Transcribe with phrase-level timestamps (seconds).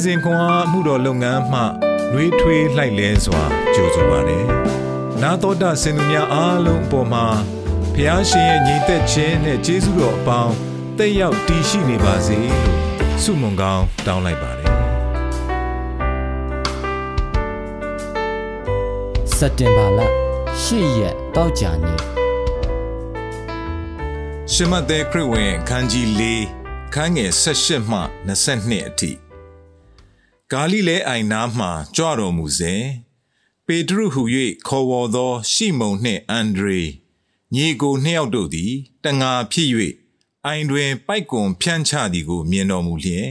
[0.00, 1.60] နေ့စဉ်ခွန်အားမှုတော်လုပ်ငန်းမှ
[2.12, 3.42] နှွေးထွေးလှိုက်လဲစွာ
[3.74, 4.46] ကြိုဆိုပါရယ်။
[5.22, 7.26] နာတော်တာစင်သူများအားလုံးအပေါ်မှာ
[7.94, 10.54] ဖျားရှင်ရဲ့ညီသက်ခြင်းနဲ့ကျေးဇူးတော်အပေါင်း
[10.98, 12.64] တက်ရောက်တည်ရှိနေပါစေလို့
[13.22, 14.70] ဆုမွန်ကောင်းတောင်းလိုက်ပါတယ်။
[19.36, 20.00] စက်တင်ဘာလ
[20.64, 21.98] 10ရက်တောက်ကြနေ့
[24.52, 26.22] ရှမတ်တဲ့ခရစ်ဝင်ခန်းကြီး၄
[26.94, 29.29] ခန်းငယ်16မှ22အထိ
[30.52, 32.82] ဂါလိလဲအိုင်နာမှကြွတော်မူစဉ်
[33.66, 34.22] ပေတရုဟု၍
[34.66, 36.82] ခေါ်ဝေါ်သော ရှီမုန်နှင့်အန်ဒရေ
[37.54, 38.72] ညီကိုနှစ်ယောက်တို့သည်
[39.04, 39.68] တငါဖြစ်၍
[40.44, 43.28] အိုင်တွင် ပိုက်ကွန်ဖြန့်ချသည်ကို မြင်တော်မူလျင်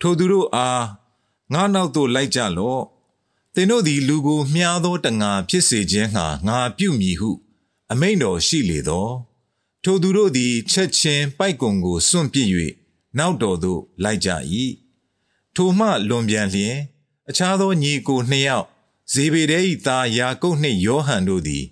[0.00, 0.84] ထိုသူတို့အား
[1.52, 2.82] ငါနောက်သို့လိုက်ကြလော့
[3.54, 7.30] သင်တို့သည်လူကိုမြားသောတငါဖြစ်စေခြင်းငှာငါပြုမည်ဟု
[7.92, 9.08] အမိန်တော်ရှိလေသော
[9.82, 12.48] ထိုသူတို့သည်ချက်ချင်းပိုက်ကွန်ကိုစွန့်ပစ်၍
[13.18, 14.30] နောက်တော်သို့လိုက်ကြ၏
[15.60, 16.76] ထိုမှလွန်ပြန်လျင်
[17.30, 18.66] အခြားသောညီကိုနှစ်ယောက်
[19.12, 21.64] ဇေဘေဒဲ၏သားယာကုပ်နှင့်ယောဟန်တို့သည်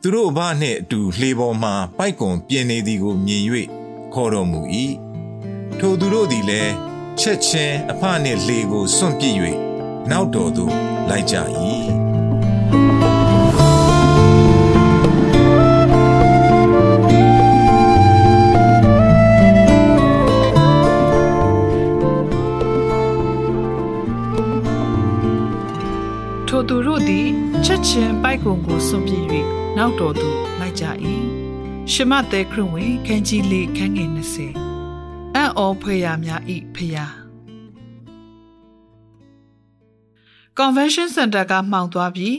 [0.00, 3.42] သူတို့အဘနှင့်အတူလှေပေါ်မှပိုက်ကွန်ပြင်နေသည်ကိုမြင်၍
[4.14, 4.60] ခေါ်တော်မူ၏
[5.78, 6.72] ထိုသူတို့သည်လည်း
[7.20, 9.34] ချက်ချင်းအဖနှင့်လှေကိုစွန့်ပစ်၍
[10.10, 10.72] နောက်တော်သို့
[11.08, 11.36] လိုက်ကြ၏
[27.88, 29.24] ချင်းပိုက်ကုံကိုစွန့်ပြစ်၍
[29.76, 30.84] နောက်တော်သို့လိုက်ကြ၏
[31.92, 34.10] ရှမသက်ခရစ်ဝင်ခန်းကြီးလေးခန်းငယ်
[34.76, 37.12] 20အံ့ဩဖွယ်ရာများဤဖျား
[40.58, 42.36] Convention Center ကမှောင်သွားပြီး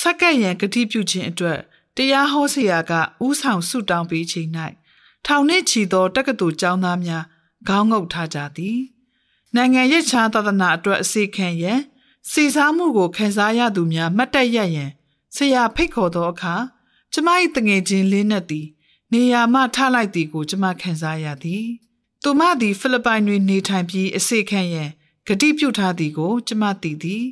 [0.00, 1.58] စက္ကန့်ရန်ဂတိပြုခြင်းအတွက်
[1.96, 2.92] တရားဟောဆရာက
[3.26, 4.50] ဥဆောင်ဆုတောင်းပေးချိန်၌
[5.26, 7.24] ထောင်နှင့်ချီသောတက္ကသိုလ်ကျောင်းသားများ
[7.68, 8.78] ခေါင်းငုပ်ထားကြသည်
[9.54, 11.80] နိုင်ငံရေးချာသဒနာအတွက်အစီခံရန်
[12.30, 14.90] စီစားမှုကိုခံစားရသူများမှတ်တရရန်
[15.36, 16.54] ဆရာဖိတ်ခေါ်သောအခါ
[17.12, 18.66] ကျမ၏တငယ်ချင်းလေးနဲ့သည်
[19.12, 21.64] နေရာမှထလိုက်သည်ကိုကျမခံစားရသည်
[22.22, 24.90] သူမသည်ဖိလစ်ပိုင်တွင်နေထိုင်ပြီးအစေခံရန်
[25.26, 27.24] ဂတိပြုထားသည်ကို ကျမသိသည်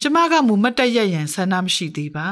[0.00, 2.28] ကျမကမူမတ်တရရန်ဆန္ဒမရှိသေးပါ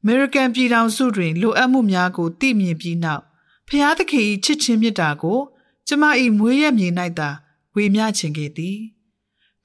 [0.00, 3.22] အမေရိကန်ပြည်ထောင်စုတွင်လိုအပ်မှုများကိုသိမြင်ပြီးနောက်
[3.68, 5.40] ဖျားသခင်၏ချစ်ချင်းမြတ်တာကို
[5.88, 6.04] ကျမ၏
[6.38, 7.30] မွေးရမြေ၌သာ
[7.74, 8.78] ဝေမျှခြင်းခဲ့သည်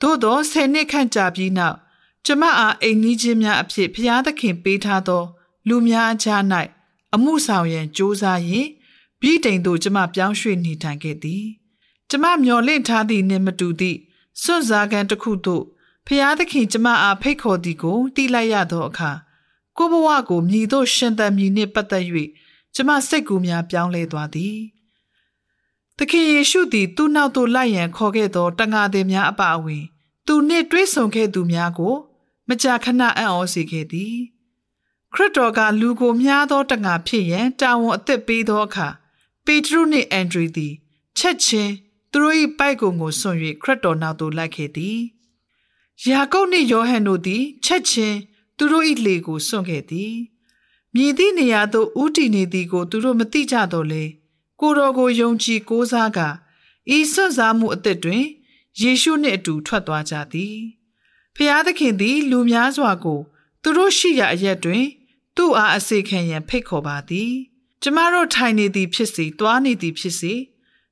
[0.01, 1.77] သို့သောဆယ်နှစ်ခန့်ကြာပြီးနောက်
[2.25, 5.23] ကျမအားအိမ်နီးချင်းများအဖြစ်ဖျားသခင်ပေးထားသော
[5.67, 6.41] လူများအကြား၌
[7.15, 8.67] အမှုဆောင်ရန်ကြိုးစားရင်
[9.19, 11.45] ပြီးတိမ်သို့ကျမပြောင်းရွှေ့နေထိုင်ခဲ့သည်
[12.09, 13.97] ကျမမျော်လင့်ထားသည့်နှင့်မတူသည့်
[14.41, 15.63] စွန့်စားကန်တစ်ခုသို့
[16.07, 19.11] ဖျားသခင်ကျမအားဖိတ်ခေါ်သည်ကိုတီးလိုက်ရသောအခါ
[19.77, 22.05] ကိုဘဝကိုမြည်သို့ရှင်သန်မည်နှင့်ပတ်သက်၍
[22.75, 24.55] ကျမစိတ်ကူးများပြောင်းလဲသွားသည်
[25.97, 29.83] သခင်ယေရှုသည်သူ့နောက်သို့လိုက်ရန်ခေါ်ခဲ့သောတန်ဃာသည်များအပါအဝင်
[30.27, 31.95] သူနှင့်တွေ့ဆုံခဲ့သူများကို
[32.47, 34.15] မကြာခဏအံ့ဩစေခဲ့သည်
[35.13, 38.87] ခရစ်တော်ကလူကိုမြားသောတန်ဃာဖြစ်ရန်တာဝန်အသစ်ပေးသောအခါ
[39.45, 40.73] ပေတရုနှင့်အန်ဒရီသည်
[41.17, 41.73] ချက်ချင်း
[42.11, 44.99] သူတို့၏ပိုက်ကုံကိုဆွံ့၍ခရစ်တော်နောက်သို့လိုက်ခဲ့သည်
[46.09, 48.17] ယာကုပ်နှင့်ယောဟန်တို့သည်ချက်ချင်း
[48.57, 50.13] သူတို့၏လေကိုစွန့်ခဲ့သည်
[50.93, 54.03] မြည်သည့်နေရာသို့ဥတီနေသည်ကို သူတို့မသိကြတော့လေ
[54.61, 56.29] ကိုတော်ကိုယုံကြည်ကိုးစားကာ
[56.95, 58.23] ဤဆွတ်စားမှုအသစ်တွင်
[58.81, 60.57] ယေရှုနှင့်အတူထွက်သွားကြသည်
[61.35, 63.19] ဖျားသခင်သည် လူများစွာကို
[63.61, 64.85] သူတို့ရှိရာအရက်တွင်
[65.35, 67.31] သူ့အားအစေခံရန်ဖိတ်ခေါ်ပါသည်
[67.81, 70.33] ကျမတို့ထိုင်နေသည်ဖြစ်စေတွားနေသည်ဖြစ်စေ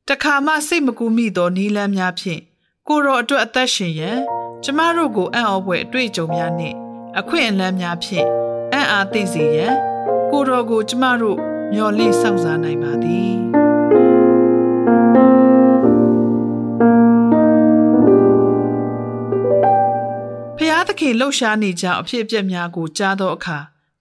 [0.08, 2.42] တခါမှစိတ်မကူးမိသောနီးလန်းများဖြင့်
[2.88, 4.20] ကိုတော်အတွက်အသက်ရှင်ရန်
[4.64, 6.76] ကျမတို့ကိုအံ့ဩဖွယ်အတွေ့အကြုံများနှင့်
[7.20, 8.28] အခွင့်အလမ်းများဖြင့်
[8.74, 9.74] အံ့အားသိစေရန်
[10.32, 13.34] ကိုတော်ကိုကျမတို့ မျှော်လင့်စောင့်စားနိုင်ပါသည်
[20.58, 23.58] ဖျားသခင်လှုပ်ရှားနေကြအဖြစ်အပျက်များကိုကြားသောအခါ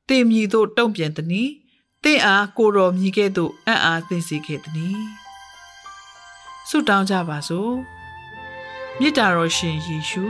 [0.08, 1.48] တင်မြည်သို့တုံ့ပြန်သည်။
[2.04, 4.98] တင့်အားကိုတော်မြည်ကဲ့သို့အံ့အားသင်စေခဲ့သည်။
[6.68, 7.72] ဆုတောင်းကြပါစို့။
[9.00, 10.24] မြစ်တာတော်ရှင်ယေရှု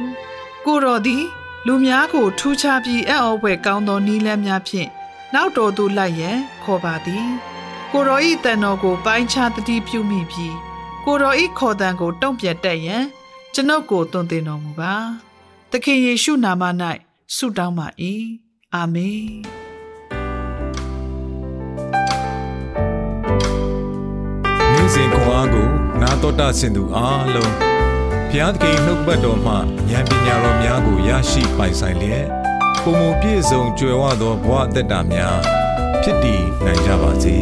[0.65, 1.25] ကိုတော်သည်
[1.67, 4.89] လူများကိုထူးခြားပြီးအံ့ဩဖွယ်ကောင်းသောနီးလန်းများဖြင့်
[5.35, 7.27] နောက်တော်သို့လိုက်ရန်ခေါ်ပါသည်။
[7.93, 10.55] ကိုတော်ဤတန်တော်ကို ပိုင်းခြားတတိပြုမိပြီး
[11.05, 13.05] ကိုတော်ဤခေါ်တန်ကိုတုံ့ပြန်တတ်ရန်
[13.55, 14.95] ကျွန်ုပ်ကိုသွန်သင်တော်မူပါ။
[15.71, 16.63] သခင်ယေရှုနာမ၌
[17.37, 17.87] ဆုတောင်းပါ၏
[18.75, 19.25] အာမင်
[24.73, 25.69] နေ့စဉ်ခွန်အားကို
[26.01, 27.53] နာတော်တာဆင်သူအားလုံး
[28.31, 29.55] ဘုရားသခင်နှုတ်ပတ်တော်မှ
[29.91, 32.27] ဉာဏ်ပညာတော်များကိုရရှိပိုင်ဆိုင်လျက်
[32.87, 35.39] ပုံမပြည့်စုံကြွယ်ဝသောဘဝအသက်တာများ
[36.03, 37.37] ဖြစ်တည်နိုင်ကြပါစေ